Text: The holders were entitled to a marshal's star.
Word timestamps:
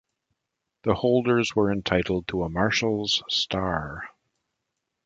The 0.81 0.95
holders 0.95 1.55
were 1.55 1.71
entitled 1.71 2.27
to 2.29 2.41
a 2.41 2.49
marshal's 2.49 3.21
star. 3.29 4.09